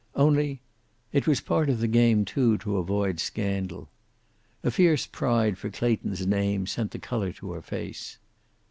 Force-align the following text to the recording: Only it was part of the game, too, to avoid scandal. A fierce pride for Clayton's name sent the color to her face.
Only 0.15 0.63
it 1.13 1.27
was 1.27 1.41
part 1.41 1.69
of 1.69 1.79
the 1.79 1.87
game, 1.87 2.25
too, 2.25 2.57
to 2.57 2.77
avoid 2.77 3.19
scandal. 3.19 3.87
A 4.63 4.71
fierce 4.71 5.05
pride 5.05 5.59
for 5.59 5.69
Clayton's 5.69 6.25
name 6.25 6.65
sent 6.65 6.89
the 6.89 6.97
color 6.97 7.31
to 7.33 7.51
her 7.51 7.61
face. 7.61 8.17